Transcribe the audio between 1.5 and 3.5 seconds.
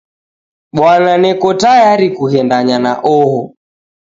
tayari kughendanya na oho.